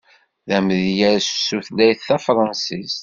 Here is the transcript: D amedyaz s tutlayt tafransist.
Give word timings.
D 0.47 0.49
amedyaz 0.57 1.25
s 1.37 1.39
tutlayt 1.47 2.05
tafransist. 2.07 2.99